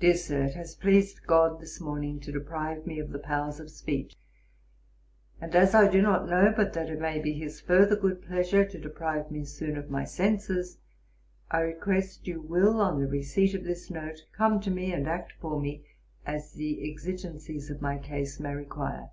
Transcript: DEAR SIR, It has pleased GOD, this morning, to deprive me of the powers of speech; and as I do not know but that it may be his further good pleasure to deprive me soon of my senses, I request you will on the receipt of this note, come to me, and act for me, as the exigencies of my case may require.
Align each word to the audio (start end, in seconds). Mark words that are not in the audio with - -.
DEAR 0.00 0.14
SIR, 0.16 0.42
It 0.42 0.54
has 0.54 0.74
pleased 0.74 1.24
GOD, 1.24 1.60
this 1.60 1.80
morning, 1.80 2.18
to 2.22 2.32
deprive 2.32 2.84
me 2.84 2.98
of 2.98 3.12
the 3.12 3.18
powers 3.20 3.60
of 3.60 3.70
speech; 3.70 4.16
and 5.40 5.54
as 5.54 5.72
I 5.72 5.86
do 5.88 6.02
not 6.02 6.28
know 6.28 6.52
but 6.56 6.72
that 6.72 6.90
it 6.90 7.00
may 7.00 7.20
be 7.20 7.32
his 7.32 7.60
further 7.60 7.94
good 7.94 8.20
pleasure 8.20 8.64
to 8.64 8.76
deprive 8.80 9.30
me 9.30 9.44
soon 9.44 9.76
of 9.76 9.88
my 9.88 10.02
senses, 10.02 10.78
I 11.48 11.60
request 11.60 12.26
you 12.26 12.40
will 12.40 12.80
on 12.80 12.98
the 12.98 13.06
receipt 13.06 13.54
of 13.54 13.62
this 13.62 13.88
note, 13.88 14.26
come 14.32 14.58
to 14.62 14.70
me, 14.72 14.92
and 14.92 15.06
act 15.06 15.30
for 15.40 15.60
me, 15.60 15.84
as 16.26 16.54
the 16.54 16.90
exigencies 16.90 17.70
of 17.70 17.80
my 17.80 17.98
case 17.98 18.40
may 18.40 18.56
require. 18.56 19.10